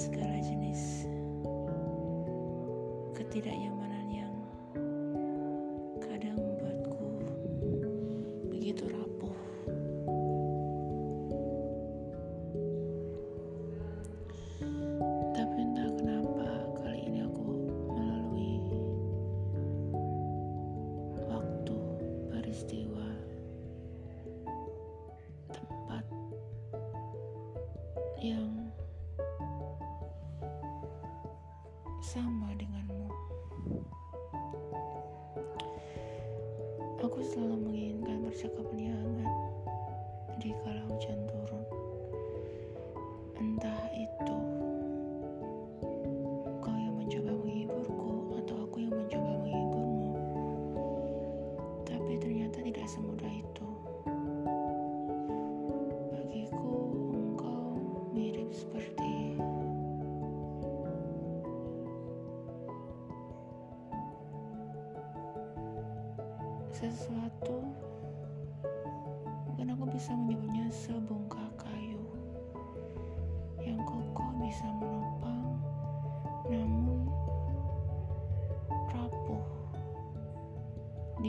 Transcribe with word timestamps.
segala 0.00 0.40
jenis 0.40 1.04
ketidaknyamanan. 3.12 3.99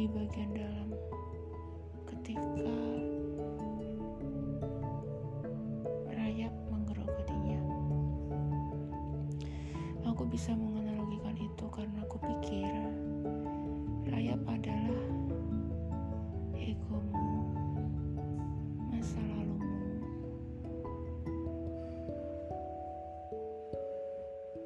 di 0.01 0.09
bagian 0.09 0.49
dalam. 0.57 0.89
Ketika 2.09 2.73
rayap 6.09 6.49
menggerogotinya 6.73 7.61
Aku 10.09 10.25
bisa 10.25 10.57
menganalogikan 10.57 11.37
itu 11.37 11.65
karena 11.69 12.01
aku 12.01 12.17
pikir 12.17 12.73
rayap 14.09 14.41
adalah 14.49 15.05
egomu, 16.57 17.53
masa 18.89 19.21
lalumu, 19.21 20.01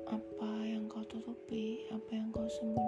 apa 0.08 0.52
yang 0.64 0.88
kau 0.88 1.04
tutupi, 1.12 1.92
apa 1.92 2.24
yang 2.24 2.32
kau 2.32 2.48
sembunyi 2.48 2.85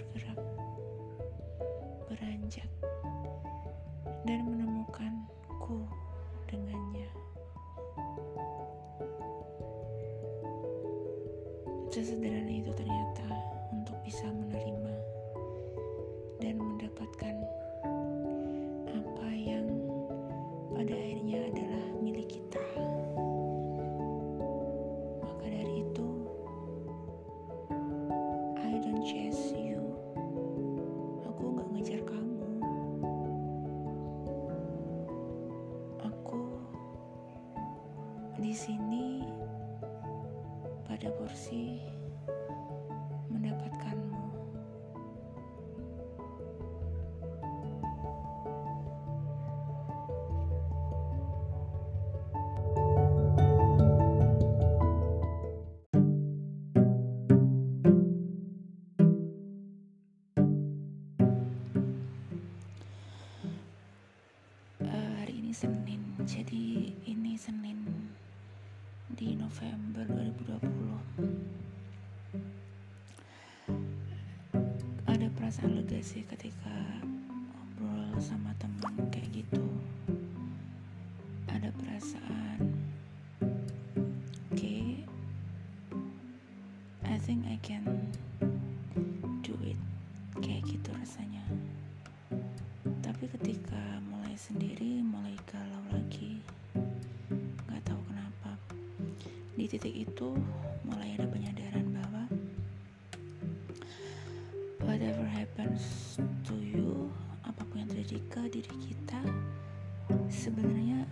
bergerak, 0.00 0.40
beranjak, 2.08 2.70
dan 4.24 4.40
menemukanku 4.48 5.84
dengannya. 6.48 7.10
Sesederhana 11.92 12.48
itu 12.48 12.72
ternyata 12.72 13.28
untuk 13.76 13.96
bisa 14.00 14.24
menerima. 14.24 14.79
Senin. 65.60 66.00
Jadi 66.24 66.88
ini 67.04 67.36
Senin 67.36 67.84
di 69.12 69.36
November 69.36 70.08
2020 70.08 70.56
ada 75.04 75.26
perasaan 75.36 75.76
lega 75.76 76.00
sih 76.00 76.24
ketika 76.24 77.04
ngobrol 77.04 78.08
sama 78.16 78.56
teman 78.56 79.04
kayak 79.12 79.44
gitu. 79.44 79.60
Ada 81.52 81.68
perasaan 81.76 82.64
sebenarnya 110.40 111.04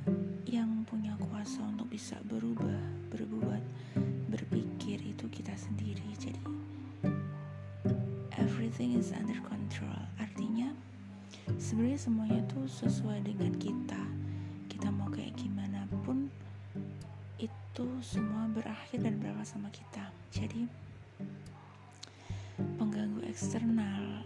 yang 0.49 0.89
punya 0.89 1.13
kuasa 1.21 1.61
untuk 1.61 1.93
bisa 1.93 2.17
berubah 2.33 2.81
berbuat 3.13 3.61
berpikir 4.33 5.05
itu 5.05 5.29
kita 5.29 5.53
sendiri. 5.53 6.01
Jadi 6.17 6.41
everything 8.41 8.97
is 8.97 9.13
under 9.13 9.37
control. 9.45 10.01
Artinya 10.17 10.73
sebenarnya 11.61 12.01
semuanya 12.01 12.41
tuh 12.49 12.65
sesuai 12.73 13.21
dengan 13.21 13.53
kita. 13.61 14.01
Kita 14.73 14.89
mau 14.89 15.13
kayak 15.13 15.37
gimana 15.37 15.85
pun 16.09 16.33
itu 17.37 17.87
semua 18.01 18.49
berakhir 18.49 19.05
dan 19.05 19.21
berakhir 19.21 19.45
sama 19.45 19.69
kita. 19.69 20.09
Jadi 20.33 20.65
pengganggu 22.81 23.29
eksternal 23.29 24.25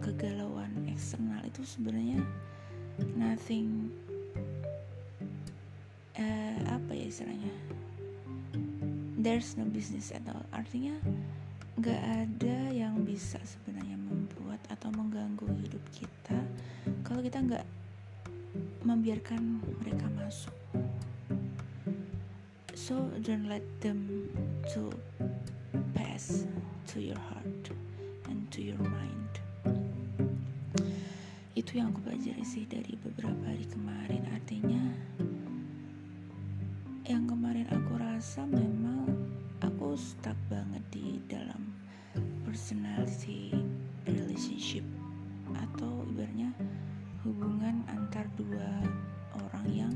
kegalauan 0.00 0.72
eksternal 0.88 1.44
itu 1.44 1.60
sebenarnya 1.60 2.24
nothing 3.20 3.92
uh, 6.18 6.58
apa 6.68 6.92
ya 6.92 7.06
istilahnya? 7.08 7.52
There's 9.20 9.56
no 9.56 9.68
business 9.68 10.12
at 10.12 10.24
all. 10.28 10.44
Artinya 10.52 10.96
nggak 11.80 12.02
ada 12.02 12.56
yang 12.72 13.04
bisa 13.04 13.40
sebenarnya 13.40 13.96
membuat 13.96 14.60
atau 14.68 14.92
mengganggu 14.92 15.48
hidup 15.64 15.84
kita 15.96 16.36
kalau 17.04 17.24
kita 17.24 17.40
nggak 17.40 17.66
membiarkan 18.84 19.60
mereka 19.80 20.06
masuk. 20.16 20.52
So 22.76 23.12
don't 23.22 23.46
let 23.48 23.64
them 23.84 24.28
to 24.72 24.90
pass 25.94 26.48
to 26.90 27.00
your 27.00 27.20
heart 27.30 27.70
and 28.26 28.50
to 28.50 28.60
your 28.60 28.80
mind 28.80 29.49
itu 31.70 31.78
yang 31.78 31.94
aku 31.94 32.02
pelajari 32.02 32.42
sih 32.42 32.66
dari 32.66 32.98
beberapa 32.98 33.46
hari 33.46 33.62
kemarin. 33.62 34.26
Artinya 34.34 34.90
yang 37.06 37.30
kemarin 37.30 37.62
aku 37.70 37.94
rasa 37.94 38.42
memang 38.42 39.06
aku 39.62 39.94
stuck 39.94 40.34
banget 40.50 40.82
di 40.90 41.22
dalam 41.30 41.70
personality 42.42 43.54
relationship 44.02 44.82
atau 45.54 46.02
ibaratnya 46.10 46.50
hubungan 47.22 47.86
antar 47.86 48.26
dua 48.34 48.82
orang 49.38 49.66
yang 49.70 49.94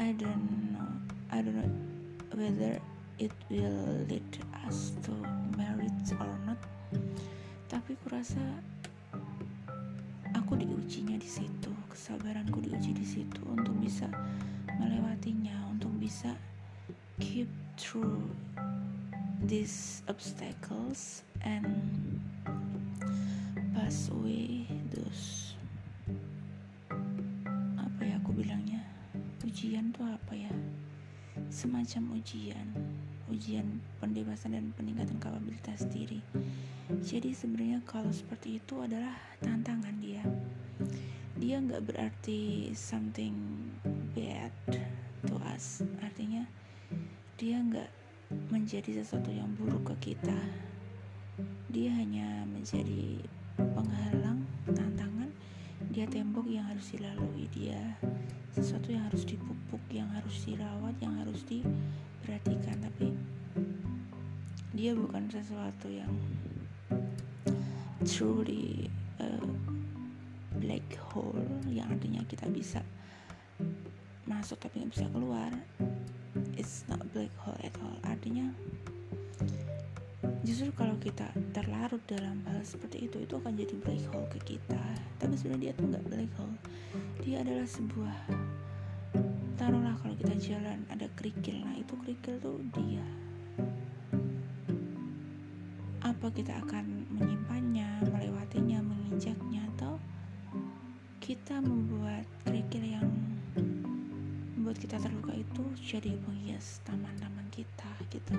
I 0.00 0.16
don't 0.16 0.72
know 0.72 0.88
I 1.28 1.44
don't 1.44 1.52
know 1.52 1.68
whether 2.32 2.80
it 3.20 3.36
will 3.52 4.08
lead 4.08 4.24
us 4.64 4.96
to 5.04 5.12
marriage 5.52 6.16
or 6.16 6.32
not. 6.48 6.56
Tapi 7.68 7.92
kurasa 8.00 8.40
diujinya 10.88 11.20
di 11.20 11.28
situ 11.28 11.68
kesabaranku 11.92 12.64
diuji 12.64 12.96
di 12.96 13.04
situ 13.04 13.44
untuk 13.44 13.76
bisa 13.76 14.08
melewatinya 14.80 15.68
untuk 15.68 15.92
bisa 16.00 16.32
keep 17.20 17.44
through 17.76 18.24
these 19.44 20.00
obstacles 20.08 21.28
and 21.44 21.68
pass 23.76 24.08
away 24.16 24.64
those 24.88 25.52
apa 27.76 28.08
ya 28.08 28.16
aku 28.24 28.32
bilangnya 28.32 28.80
ujian 29.44 29.92
tuh 29.92 30.08
apa 30.08 30.40
ya? 30.40 30.52
Semacam 31.52 32.16
ujian 32.16 32.64
ujian 33.28 33.76
pendebasan 34.00 34.56
dan 34.56 34.72
peningkatan 34.72 35.20
kapabilitas 35.20 35.84
diri. 35.92 36.24
Jadi 37.04 37.36
sebenarnya 37.36 37.84
kalau 37.84 38.08
seperti 38.08 38.56
itu 38.56 38.80
adalah 38.80 39.12
tantangan 39.44 39.92
dia 40.00 40.24
dia 41.38 41.62
nggak 41.62 41.86
berarti 41.86 42.70
something 42.74 43.34
bad 44.14 44.50
to 45.22 45.34
us. 45.54 45.86
Artinya 46.02 46.42
dia 47.38 47.62
nggak 47.62 47.90
menjadi 48.50 49.02
sesuatu 49.02 49.30
yang 49.30 49.54
buruk 49.54 49.94
ke 49.94 50.12
kita. 50.12 50.38
Dia 51.70 51.94
hanya 51.94 52.42
menjadi 52.50 53.22
penghalang 53.54 54.42
tantangan 54.66 55.30
dia 55.94 56.06
tembok 56.10 56.46
yang 56.46 56.66
harus 56.66 56.94
dilalui 56.94 57.46
dia 57.50 57.78
sesuatu 58.54 58.90
yang 58.90 59.06
harus 59.06 59.22
dipupuk 59.22 59.82
yang 59.90 60.10
harus 60.10 60.34
dirawat 60.42 60.94
yang 60.98 61.14
harus 61.22 61.46
diperhatikan. 61.46 62.82
Tapi 62.82 63.14
dia 64.74 64.94
bukan 64.94 65.30
sesuatu 65.30 65.86
yang 65.86 66.10
truly 68.02 68.90
uh, 69.22 69.46
black 70.58 70.86
hole 71.18 71.42
yang 71.66 71.90
artinya 71.90 72.22
kita 72.30 72.46
bisa 72.46 72.78
masuk 74.30 74.62
tapi 74.62 74.84
nggak 74.84 74.92
bisa 74.94 75.06
keluar 75.10 75.50
it's 76.54 76.84
not 76.90 77.00
black 77.14 77.32
hole 77.42 77.56
at 77.62 77.74
all. 77.82 77.96
Artinya 78.06 78.50
justru 80.42 80.70
kalau 80.74 80.96
kita 80.98 81.30
terlarut 81.54 82.02
dalam 82.10 82.42
hal 82.50 82.60
seperti 82.62 83.06
itu 83.10 83.22
itu 83.22 83.34
akan 83.38 83.54
jadi 83.54 83.74
black 83.82 84.02
hole 84.10 84.28
ke 84.30 84.38
kita. 84.54 84.82
Tapi 85.18 85.34
sebenarnya 85.38 85.70
dia 85.70 85.72
tuh 85.78 85.86
nggak 85.90 86.06
black 86.10 86.32
hole. 86.38 86.56
Dia 87.22 87.36
adalah 87.42 87.68
sebuah 87.68 88.16
taruhlah 89.58 89.96
kalau 90.02 90.14
kita 90.18 90.34
jalan 90.38 90.78
ada 90.90 91.06
kerikil. 91.18 91.62
Nah 91.62 91.74
itu 91.78 91.94
kerikil 92.02 92.34
tuh 92.42 92.58
dia. 92.74 93.06
Apa 96.02 96.32
kita 96.32 96.56
akan 96.64 97.06
menyimpannya 97.14 98.06
melewatinya 98.06 98.80
menginjaknya 98.80 99.62
atau 99.76 100.00
kita 101.48 101.64
membuat 101.64 102.28
kerikil 102.44 102.84
yang 102.84 103.08
membuat 104.52 104.76
kita 104.84 105.00
terluka 105.00 105.32
itu 105.32 105.64
jadi 105.80 106.12
penghias 106.20 106.84
taman-taman 106.84 107.48
kita 107.48 107.88
gitu. 108.12 108.36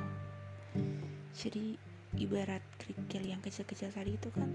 Jadi 1.34 1.74
ibarat 2.22 2.62
kerikil 2.78 3.34
yang 3.34 3.42
kecil-kecil 3.42 3.90
tadi 3.90 4.14
itu 4.14 4.30
kan 4.30 4.46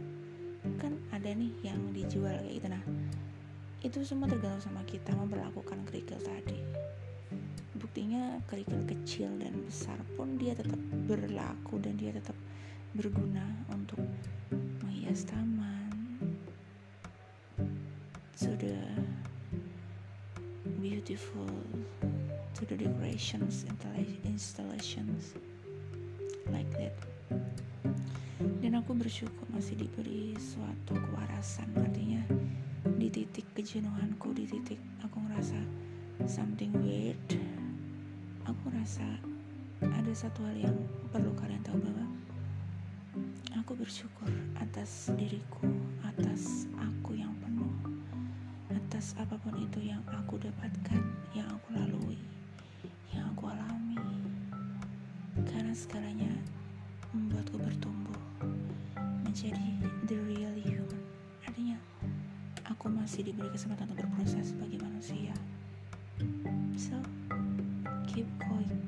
kan 0.78 0.94
ada 1.10 1.34
nih 1.34 1.50
yang 1.66 1.82
dijual 1.90 2.30
kayak 2.30 2.62
gitu. 2.62 2.68
Nah 2.70 2.84
itu 3.82 3.98
semua 4.06 4.30
tergantung 4.30 4.62
sama 4.62 4.86
kita 4.86 5.10
memperlakukan 5.18 5.90
kerikil 5.90 6.22
tadi. 6.22 6.62
Buktinya 7.74 8.38
kerikil 8.46 8.86
kecil 8.86 9.34
dan 9.34 9.66
besar 9.66 9.98
pun 10.14 10.38
dia 10.38 10.54
tetap 10.54 10.78
berlaku 11.10 11.82
dan 11.82 11.98
dia 11.98 12.14
tetap 12.14 12.38
berguna 12.94 13.66
untuk 13.74 13.98
menghias 14.78 15.26
taman 15.26 15.74
to 18.40 18.50
the 18.58 18.76
beautiful 20.80 21.46
to 22.54 22.66
the 22.66 22.76
decorations 22.76 23.64
installations 24.24 25.34
like 26.50 26.70
that. 26.74 26.94
Dan 28.58 28.74
aku 28.74 28.98
bersyukur 28.98 29.46
masih 29.54 29.78
diberi 29.78 30.34
suatu 30.34 30.98
kewarasan 30.98 31.70
artinya 31.78 32.20
di 32.98 33.08
titik 33.08 33.46
kejenuhanku 33.54 34.34
di 34.34 34.44
titik 34.50 34.80
aku 35.00 35.22
ngerasa 35.24 35.60
something 36.26 36.74
weird 36.84 37.20
aku 38.44 38.60
ngerasa 38.68 39.06
ada 39.80 40.12
satu 40.12 40.44
hal 40.44 40.56
yang 40.68 40.76
perlu 41.12 41.32
kalian 41.38 41.62
tahu 41.64 41.80
bahwa 41.80 42.06
aku 43.56 43.72
bersyukur 43.78 44.28
atas 44.60 45.12
diriku 45.16 45.64
atas 46.04 46.68
aku 46.76 47.16
yang 47.16 47.32
atas 48.94 49.18
apa 49.18 49.34
pun 49.42 49.50
itu 49.58 49.90
yang 49.90 49.98
aku 50.06 50.38
dapatkan 50.38 51.02
yang 51.34 51.50
aku 51.50 51.74
lalui 51.74 52.14
yang 53.10 53.26
aku 53.34 53.50
alami. 53.50 53.98
Karena 55.50 55.74
segalanya 55.74 56.30
membuatku 57.10 57.58
bertumbuh 57.58 58.14
menjadi 59.26 59.82
the 60.06 60.14
real 60.30 60.54
human. 60.62 61.02
Artinya 61.42 61.74
aku 62.70 62.86
masih 62.86 63.26
diberi 63.26 63.50
kesempatan 63.50 63.90
untuk 63.90 64.06
berproses 64.06 64.54
sebagai 64.54 64.78
manusia. 64.78 65.34
So 66.78 66.94
keep 68.06 68.30
going 68.46 68.78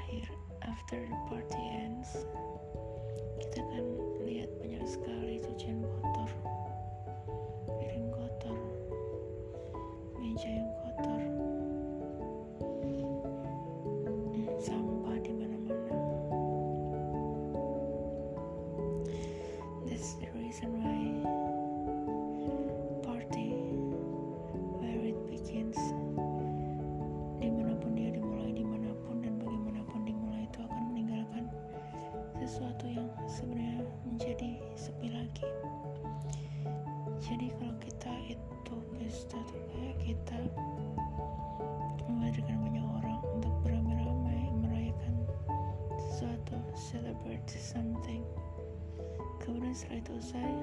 terakhir 0.00 0.28
after 0.62 0.96
the 0.96 1.18
party 1.28 1.60
ends. 1.76 2.24
Kita 3.40 3.60
akan 3.60 3.84
lihat 4.24 4.48
banyak 4.60 4.84
sekali 4.88 5.40
cucian 5.44 5.84
kotor. 5.84 6.30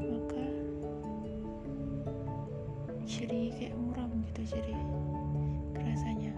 maka 0.02 0.46
jadi 3.08 3.56
kayak 3.56 3.76
muram 3.80 4.12
gitu 4.32 4.58
jadi 4.58 4.76
rasanya 5.80 6.36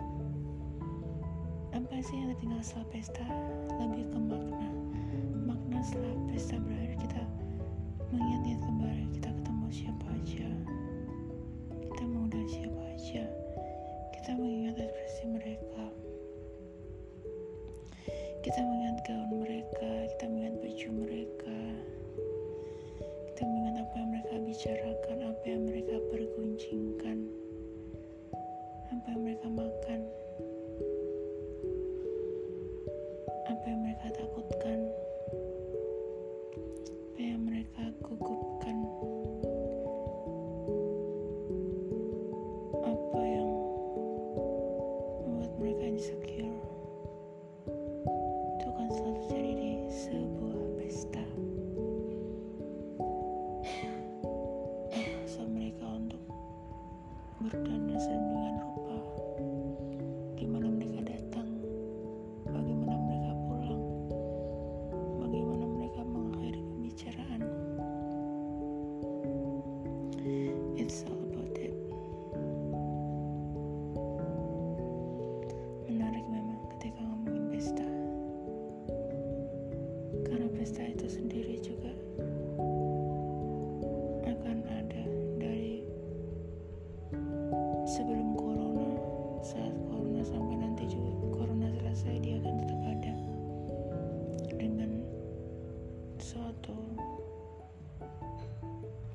apa 1.74 1.96
sih 2.02 2.18
yang 2.18 2.34
tertinggal 2.34 2.62
setelah 2.66 2.88
pesta? 2.92 3.26
Lebih 3.78 4.06
ke 4.10 4.20
makna. 4.20 4.70
Makna 5.46 5.80
setelah 5.86 6.14
pesta 6.30 6.56
berakhir 6.58 6.96
kita 7.02 7.22
mengingat-ingat 8.10 8.62
kembali 8.66 9.06
kita 9.14 9.29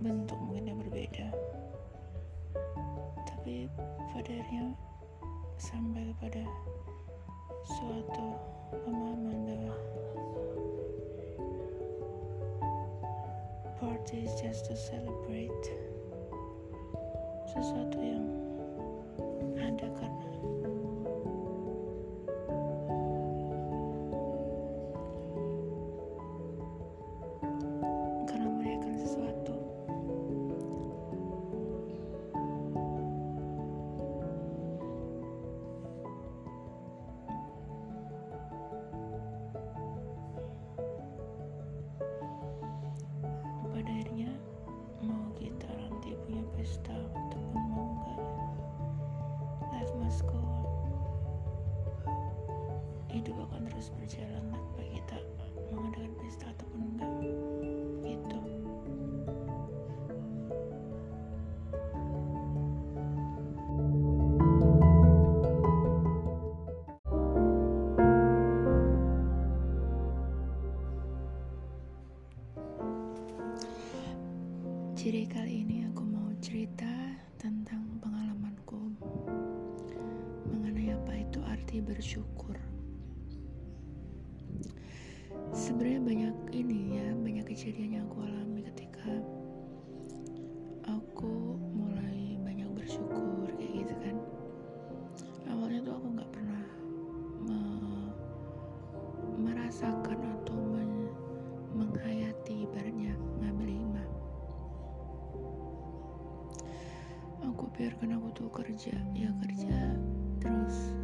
bentuk 0.04 0.36
mungkin 0.36 0.68
yang 0.68 0.78
berbeda. 0.84 1.32
Tapi 3.24 3.72
pada 4.12 4.32
akhirnya 4.36 4.76
sampai 5.56 6.12
kepada 6.12 6.44
suatu 7.64 8.26
pemahaman 8.84 9.38
bahwa 9.48 9.74
party 13.80 14.28
is 14.28 14.32
just 14.36 14.68
to 14.68 14.76
celebrate 14.76 15.64
sesuatu 17.48 17.96
yang 17.96 18.33
terus 53.74 53.90
berjalan 53.98 54.54
tanpa 54.54 54.82
kita. 54.86 55.18
Merasakan 99.74 100.22
atau 100.38 100.54
men 100.54 101.10
menghayati 101.74 102.62
ibaratnya 102.62 103.10
ngambil 103.42 103.74
hikmah. 103.74 104.06
Aku 107.50 107.66
biarkan 107.74 108.14
aku 108.14 108.28
tuh 108.38 108.50
kerja. 108.54 108.94
Ya 109.18 109.34
kerja 109.42 109.98
terus. 110.38 110.94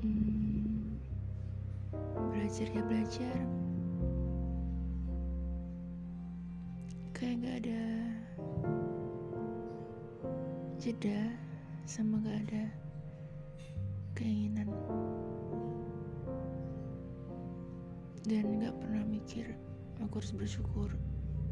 Hmm, 0.00 0.96
belajar 2.32 2.68
ya 2.72 2.80
belajar 2.88 3.38
harus 20.24 20.40
bersyukur 20.40 20.88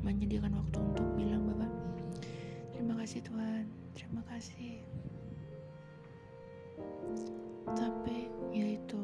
menyediakan 0.01 0.57
waktu 0.57 0.81
untuk 0.81 1.05
bilang 1.13 1.45
bapak 1.45 1.69
terima 2.73 2.97
kasih 2.97 3.21
Tuhan 3.21 3.69
terima 3.93 4.25
kasih. 4.33 4.81
Tapi 7.69 8.33
ya 8.49 8.73
itu 8.73 9.03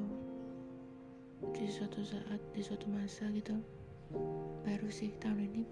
di 1.53 1.69
suatu 1.69 2.01
saat 2.01 2.41
di 2.57 2.65
suatu 2.65 2.89
masa 2.89 3.29
gitu 3.37 3.61
baru 4.65 4.89
sih 4.89 5.13
tahun 5.21 5.53
ini 5.53 5.65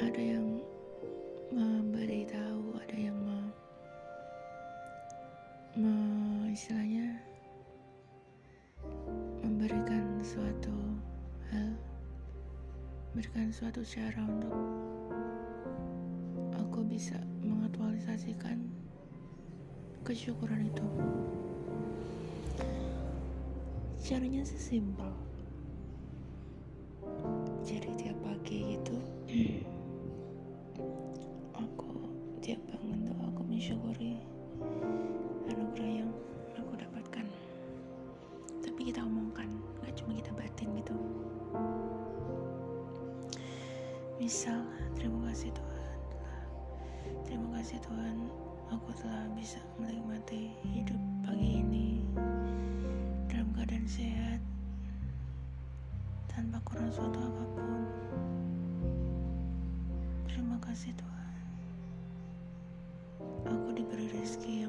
ada 0.00 0.22
yang 0.24 0.64
memberitahu 1.52 2.72
ada 2.80 2.96
yang 2.96 3.20
me, 3.20 3.38
me 5.76 5.92
istilahnya 6.48 6.99
memberikan 13.20 13.52
suatu 13.52 13.84
cara 13.84 14.24
untuk 14.24 14.56
aku 16.56 16.80
bisa 16.88 17.20
mengaktualisasikan 17.44 18.64
kesyukuran 20.08 20.64
itu. 20.64 20.86
Caranya 24.00 24.40
sesimpel 24.40 25.12
jadi 27.60 27.92
tiap 28.00 28.16
pagi 28.24 28.80
gitu 28.80 28.96
kasih 47.70 47.86
Tuhan 47.86 48.18
aku 48.74 48.90
telah 48.98 49.30
bisa 49.38 49.62
menikmati 49.78 50.50
hidup 50.74 50.98
pagi 51.22 51.62
ini 51.62 52.02
dalam 53.30 53.46
keadaan 53.54 53.86
sehat 53.86 54.42
tanpa 56.26 56.58
kurang 56.66 56.90
suatu 56.90 57.14
apa 57.14 57.44
pun. 57.54 57.82
Terima 60.26 60.58
kasih 60.66 60.90
Tuhan. 60.98 61.34
Aku 63.54 63.70
diberi 63.70 64.18
rezeki 64.18 64.59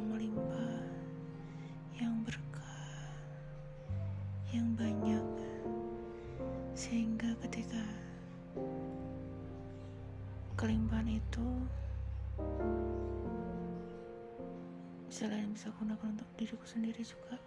bisa 15.61 15.77
gunakan 15.77 16.17
untuk 16.17 16.25
diriku 16.41 16.65
sendiri 16.65 17.05
juga. 17.05 17.37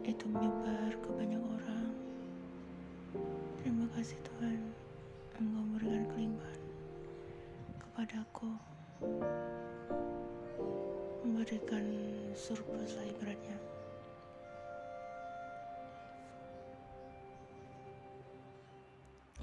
Itu 0.00 0.24
menyebar 0.32 0.96
ke 0.96 1.08
banyak 1.12 1.36
orang. 1.36 1.92
Terima 3.60 3.84
kasih 3.92 4.16
Tuhan. 4.24 4.72
Engkau 5.36 5.60
memberikan 5.60 6.08
kelimpahan 6.16 6.62
kepadaku. 7.76 8.48
Memberikan 11.20 11.84
surplus 12.32 12.96
lah 12.96 13.12
ibaratnya. 13.12 13.60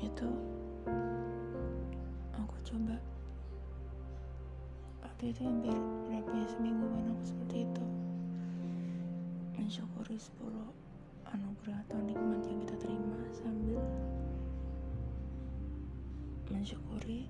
Itu 0.02 0.26
aku 2.34 2.56
coba. 2.66 2.98
Waktu 5.06 5.30
itu 5.30 5.46
hampir 5.46 6.01
berapa 6.32 6.48
ya 6.48 6.56
semingguan 6.56 7.12
aku 7.12 7.24
seperti 7.28 7.68
itu. 7.68 7.86
Mensyukuri 9.60 10.16
10 10.16 10.48
anugerah 11.28 11.80
atau 11.84 12.00
nikmat 12.08 12.40
yang 12.48 12.60
kita 12.64 12.76
terima 12.80 13.20
sambil 13.36 13.84
mensyukuri 16.48 17.28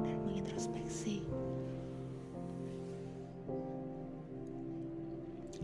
dan 0.00 0.16
mengintrospeksi. 0.24 1.28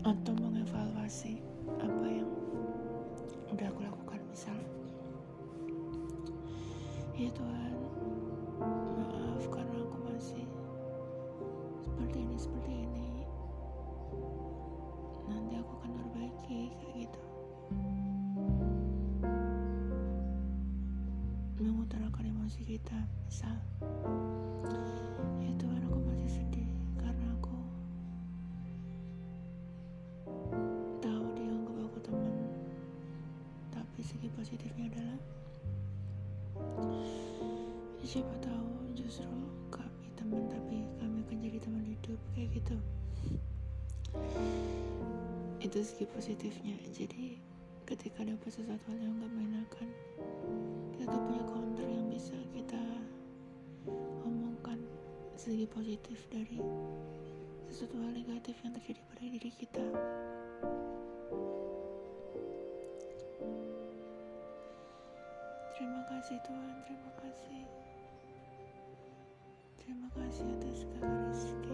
Atau 0.05 0.37
mengevaluasi 0.37 1.41
apa 1.81 2.05
yang 2.05 2.29
udah 3.49 3.65
aku 3.65 3.81
lakukan 3.81 4.21
misal. 4.29 4.61
Ya 7.17 7.33
Tuhan 7.33 7.80
kita 22.71 23.03
misal. 23.27 23.51
Ya 25.43 25.51
Tuhan 25.59 25.83
aku 25.91 25.99
masih 26.07 26.39
sedih 26.39 26.71
karena 26.95 27.27
aku 27.35 27.59
tahu 31.03 31.25
dia 31.35 31.51
anggap 31.51 31.77
aku 31.83 31.99
teman. 31.99 32.31
Tapi 33.75 33.99
segi 33.99 34.31
positifnya 34.31 34.87
adalah 34.87 35.19
ya 37.99 38.05
siapa 38.07 38.39
tahu 38.39 38.95
justru 38.95 39.27
kami 39.67 40.07
teman 40.15 40.47
tapi 40.47 40.79
kami 41.03 41.27
akan 41.27 41.37
jadi 41.43 41.59
teman 41.59 41.83
hidup 41.83 42.19
kayak 42.31 42.55
gitu. 42.55 42.79
Itu 45.59 45.77
segi 45.83 46.07
positifnya. 46.07 46.79
Jadi 46.95 47.35
ketika 47.83 48.23
dapat 48.23 48.47
sesuatu 48.47 48.95
yang 48.95 49.19
gak 49.19 49.27
menyenangkan 49.35 49.91
kita 51.01 51.17
punya 51.17 51.41
counter 51.49 51.81
yang 51.89 52.05
bisa 52.13 52.37
kita 52.53 52.77
omongkan 54.21 54.77
segi 55.33 55.65
positif 55.65 56.29
dari 56.29 56.61
sesuatu 57.73 57.97
hal 58.05 58.13
negatif 58.13 58.53
yang 58.61 58.69
terjadi 58.77 59.01
pada 59.09 59.23
diri 59.25 59.49
kita. 59.57 59.81
Terima 65.73 66.01
kasih 66.05 66.37
Tuhan. 66.45 66.75
Terima 66.85 67.11
kasih. 67.17 67.63
Terima 69.81 70.09
kasih 70.13 70.45
atas 70.53 70.75
segala 70.85 71.09
rezeki 71.33 71.70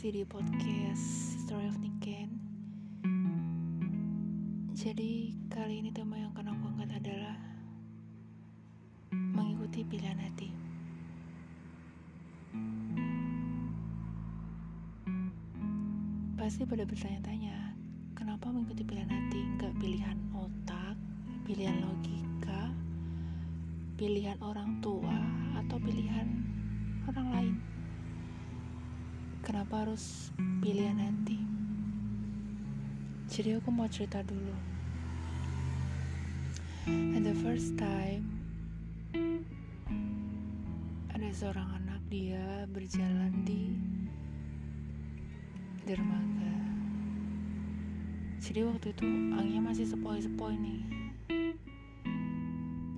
masih 0.00 0.16
di 0.16 0.24
podcast 0.24 1.36
Story 1.44 1.68
of 1.68 1.76
Niken. 1.76 2.32
Jadi 4.72 5.36
kali 5.52 5.84
ini 5.84 5.92
tema 5.92 6.16
yang 6.16 6.32
akan 6.32 6.56
aku 6.56 6.72
angkat 6.72 7.04
adalah 7.04 7.36
mengikuti 9.12 9.84
pilihan 9.84 10.16
hati. 10.16 10.48
Pasti 16.40 16.64
pada 16.64 16.88
bertanya-tanya, 16.88 17.76
kenapa 18.16 18.48
mengikuti 18.48 18.80
pilihan 18.88 19.12
hati, 19.12 19.40
nggak 19.60 19.84
pilihan 19.84 20.16
otak, 20.32 20.96
pilihan 21.44 21.76
logika, 21.76 22.72
pilihan 24.00 24.40
orang 24.40 24.80
tua, 24.80 25.20
atau 25.60 25.76
pilihan 25.76 26.24
orang 27.04 27.28
lain? 27.36 27.69
Kenapa 29.50 29.82
harus 29.82 30.30
pilihan 30.62 30.94
hati? 30.94 31.42
Jadi 33.26 33.58
aku 33.58 33.74
mau 33.74 33.90
cerita 33.90 34.22
dulu. 34.22 34.54
And 36.86 37.26
the 37.26 37.34
first 37.42 37.74
time 37.74 38.30
ada 41.10 41.26
seorang 41.34 41.66
anak 41.82 41.98
dia 42.06 42.62
berjalan 42.70 43.42
di 43.42 43.74
dermaga. 45.82 46.58
Jadi 48.38 48.62
waktu 48.70 48.94
itu 48.94 49.34
anginnya 49.34 49.66
masih 49.66 49.90
sepoi-sepoi 49.90 50.54
nih. 50.62 50.82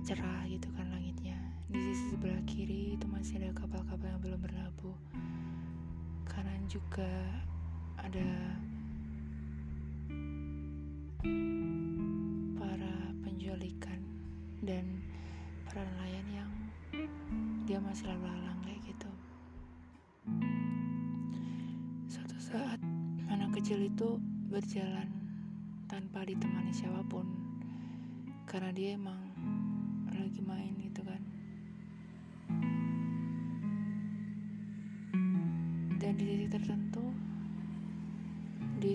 Cerah 0.05 0.45
gitu 0.45 0.69
kan 0.77 0.85
langitnya. 0.93 1.41
Di 1.73 1.81
sisi 1.81 2.13
sebelah 2.13 2.45
kiri 2.45 2.93
itu 2.93 3.09
masih 3.09 3.41
ada 3.41 3.57
kapal-kapal 3.57 4.05
yang 4.05 4.21
belum 4.21 4.37
berlabuh. 4.37 4.97
Kanan 6.29 6.67
juga 6.69 7.09
ada 7.97 8.29
para 12.59 12.93
penjual 13.23 13.57
ikan 13.77 14.01
dan 14.61 14.85
para 15.65 15.81
nelayan 15.81 16.27
yang 16.29 16.51
dia 17.65 17.81
masih 17.81 18.11
lalu 18.11 18.29
lalang 18.29 18.59
kayak 18.61 18.81
gitu. 18.85 19.11
Suatu 22.11 22.37
saat 22.37 22.77
anak 23.31 23.57
kecil 23.57 23.81
itu 23.89 24.21
berjalan 24.53 25.09
tanpa 25.89 26.21
ditemani 26.21 26.69
siapa 26.69 27.01
pun 27.09 27.25
karena 28.45 28.69
dia 28.69 28.93
emang 28.93 29.17
lagi 30.13 30.45
main 30.45 30.77
gitu 30.77 30.92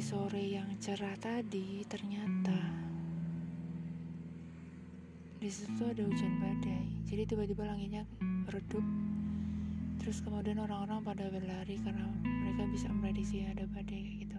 sore 0.09 0.41
yang 0.41 0.73
cerah 0.81 1.13
tadi 1.21 1.85
ternyata 1.85 2.57
di 5.37 5.53
situ 5.53 5.85
ada 5.85 6.01
hujan 6.01 6.33
badai. 6.41 6.89
Jadi 7.05 7.29
tiba-tiba 7.29 7.69
langitnya 7.69 8.09
redup. 8.49 8.81
Terus 10.01 10.25
kemudian 10.25 10.65
orang-orang 10.65 11.05
pada 11.05 11.29
berlari 11.29 11.77
karena 11.85 12.09
mereka 12.25 12.65
bisa 12.73 12.89
memprediksi 12.89 13.45
ada 13.53 13.69
badai 13.69 14.25
gitu. 14.25 14.39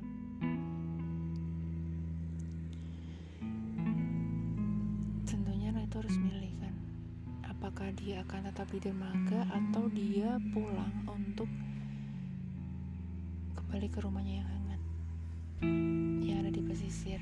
Tentunya 5.29 5.69
itu 5.69 5.95
harus 6.01 6.17
milih 6.17 6.53
kan. 6.65 6.73
Apakah 7.45 7.93
dia 7.93 8.25
akan 8.25 8.49
tetap 8.49 8.73
di 8.73 8.81
dermaga 8.81 9.45
atau 9.53 9.85
dia 9.93 10.33
pulang 10.49 11.05
untuk 11.05 11.45
kembali 13.53 13.85
ke 13.93 14.01
rumahnya 14.01 14.41
yang 14.41 14.49
hangat 14.49 14.68
pesisir 16.69 17.17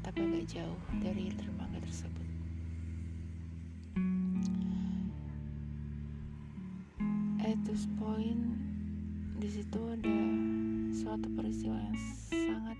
tapi 0.00 0.24
agak 0.24 0.48
jauh 0.48 0.80
dari 1.04 1.28
dermaga 1.36 1.76
tersebut. 1.84 2.24
At 7.44 7.60
this 7.68 7.84
point 8.00 8.56
di 9.36 9.48
situ 9.52 9.80
ada 9.92 10.18
suatu 10.96 11.28
peristiwa 11.36 11.76
yang 11.76 11.98
sangat 12.32 12.78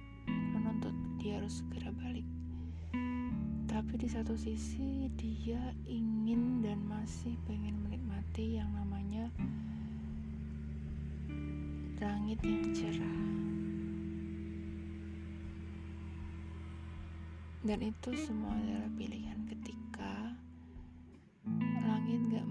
menuntut 0.57 0.96
dia 1.20 1.37
harus 1.37 1.61
segera 1.61 1.92
balik. 2.00 2.24
Tapi 3.68 3.94
di 4.00 4.09
satu 4.09 4.33
sisi 4.33 5.12
dia 5.20 5.61
ingin 5.85 6.64
dan 6.64 6.81
masih 6.88 7.37
pengen 7.44 7.76
menikmati 7.85 8.57
yang 8.57 8.72
namanya 8.72 9.29
langit 12.00 12.40
yang 12.40 12.64
cerah. 12.72 13.25
Dan 17.66 17.83
itu 17.83 18.14
semua 18.14 18.55
adalah 18.55 18.87
pilihan 18.94 19.42
ketika 19.50 20.38
langit 21.83 22.22
gak 22.31 22.46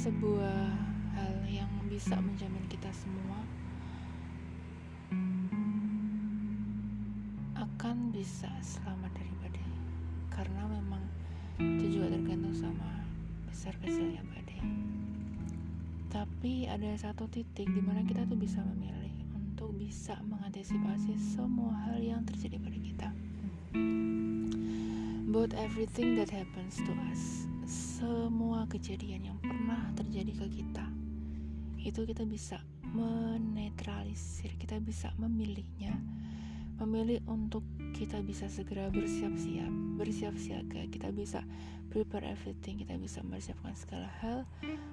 sebuah 0.00 0.64
hal 1.12 1.36
yang 1.44 1.68
bisa 1.84 2.16
menjamin 2.16 2.64
kita 2.72 2.88
semua 2.88 3.36
akan 7.52 8.08
bisa 8.08 8.48
selamat 8.64 9.12
dari 9.12 9.28
badai 9.44 9.72
karena 10.32 10.62
memang 10.72 11.04
itu 11.60 12.00
juga 12.00 12.16
tergantung 12.16 12.56
sama 12.56 13.04
besar 13.44 13.76
kecilnya 13.84 14.24
badai. 14.24 14.64
Tapi 16.08 16.64
ada 16.64 16.96
satu 16.96 17.28
titik 17.28 17.68
di 17.68 17.84
mana 17.84 18.00
kita 18.00 18.24
tuh 18.24 18.40
bisa 18.40 18.64
memilih 18.72 19.12
untuk 19.36 19.76
bisa 19.76 20.16
mengantisipasi 20.24 21.12
semua 21.20 21.76
hal 21.84 22.00
yang 22.00 22.24
terjadi 22.24 22.56
pada 22.56 22.78
kita. 22.80 23.08
About 25.28 25.52
everything 25.60 26.16
that 26.16 26.32
happens 26.32 26.80
to 26.88 26.92
us, 27.12 27.49
semua 27.70 28.66
kejadian 28.66 29.30
yang 29.30 29.38
pernah 29.38 29.94
terjadi 29.94 30.42
ke 30.42 30.46
kita, 30.58 30.82
itu 31.78 32.02
kita 32.02 32.26
bisa 32.26 32.58
menetralisir, 32.90 34.50
kita 34.58 34.82
bisa 34.82 35.14
memilihnya, 35.22 35.94
memilih 36.82 37.22
untuk 37.30 37.62
kita 37.94 38.26
bisa 38.26 38.50
segera 38.50 38.90
bersiap-siap, 38.90 39.70
bersiap 39.94 40.34
siaga, 40.34 40.82
kita 40.90 41.14
bisa 41.14 41.46
prepare 41.94 42.26
everything, 42.34 42.82
kita 42.82 42.98
bisa 42.98 43.22
mempersiapkan 43.22 43.74
segala 43.78 44.10
hal 44.18 44.42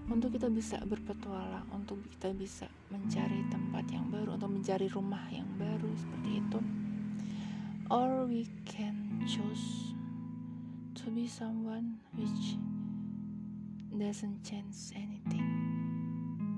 untuk 0.05 0.37
kita 0.37 0.45
bisa 0.53 0.77
berpetualang, 0.85 1.65
untuk 1.73 1.97
kita 2.13 2.29
bisa 2.37 2.69
mencari 2.93 3.41
tempat 3.49 3.89
yang 3.89 4.05
baru, 4.13 4.37
untuk 4.37 4.53
mencari 4.53 4.85
rumah 4.93 5.25
yang 5.33 5.49
baru 5.57 5.89
seperti 5.97 6.29
itu. 6.45 6.59
Or 7.89 8.29
we 8.29 8.45
can 8.69 9.25
choose 9.25 9.96
to 10.97 11.13
be 11.13 11.29
someone 11.29 12.01
which 12.17 12.57
doesn't 13.93 14.41
change 14.41 14.97
anything. 14.97 15.45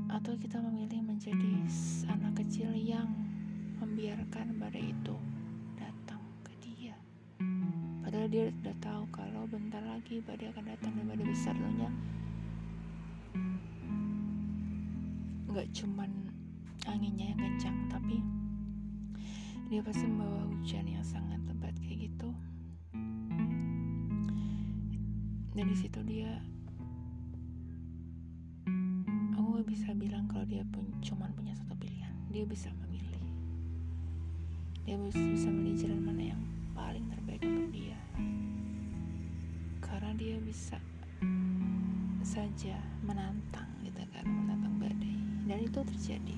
Atau 0.08 0.40
kita 0.40 0.64
memilih 0.64 1.04
menjadi 1.04 1.60
anak 2.08 2.40
kecil 2.40 2.72
yang 2.72 3.12
membiarkan 3.84 4.56
badai 4.56 4.96
itu 4.96 5.16
datang 5.76 6.24
ke 6.48 6.56
dia. 6.64 6.96
Padahal 8.00 8.32
dia 8.32 8.48
sudah 8.48 8.76
tahu 8.80 9.04
kalau 9.12 9.44
bentar 9.52 9.84
lagi 9.84 10.24
badai 10.24 10.56
akan 10.56 10.72
datang 10.72 10.92
dan 10.96 11.06
badai 11.12 11.28
besar 11.28 11.54
tentunya 11.60 11.92
nggak 15.52 15.68
cuman 15.74 16.12
anginnya 16.88 17.36
yang 17.36 17.40
kencang 17.42 17.78
tapi 17.92 18.22
dia 19.68 19.82
pasti 19.84 20.06
membawa 20.08 20.46
hujan 20.48 20.86
yang 20.86 21.04
sangat 21.04 21.42
dan 21.50 22.49
di 25.64 25.76
situ 25.76 26.00
dia. 26.04 26.30
Aku 29.36 29.60
gak 29.60 29.68
bisa 29.68 29.96
bilang 29.96 30.28
kalau 30.28 30.44
dia 30.44 30.64
pun 30.68 30.84
cuman 31.00 31.32
punya 31.32 31.56
satu 31.56 31.76
pilihan. 31.80 32.12
Dia 32.36 32.44
bisa 32.44 32.68
memilih. 32.84 33.24
Dia 34.84 35.00
bisa 35.00 35.48
memilih 35.48 35.80
jalan 35.80 36.02
mana 36.04 36.24
yang 36.36 36.42
paling 36.76 37.08
terbaik 37.08 37.40
untuk 37.44 37.72
dia. 37.72 38.00
Karena 39.80 40.12
dia 40.20 40.36
bisa 40.44 40.78
saja 42.20 42.76
menantang 43.02 43.68
gitu 43.88 44.04
kan 44.12 44.28
menantang 44.28 44.76
badai. 44.76 45.18
Dan 45.48 45.60
itu 45.64 45.80
terjadi. 45.82 46.38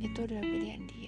Itu 0.00 0.18
adalah 0.24 0.44
pilihan 0.44 0.82
dia 0.88 1.03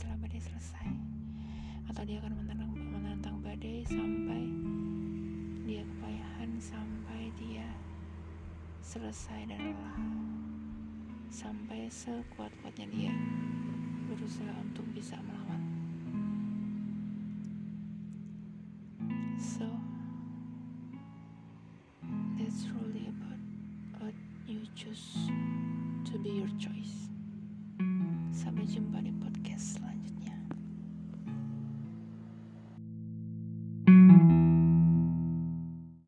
setelah 0.00 0.16
badai 0.24 0.40
selesai 0.40 0.88
atau 1.92 2.02
dia 2.08 2.16
akan 2.24 2.32
menantang, 2.40 2.72
menantang 2.72 3.36
badai 3.44 3.84
sampai 3.84 4.48
dia 5.68 5.84
kepayahan 5.84 6.56
sampai 6.56 7.28
dia 7.36 7.68
selesai 8.80 9.44
dan 9.44 9.60
lelah 9.60 10.00
sampai 11.28 11.84
sekuat-kuatnya 11.92 12.88
dia 12.88 13.12
berusaha 14.08 14.56
untuk 14.64 14.88
bisa 14.96 15.20
melawan. 15.20 15.39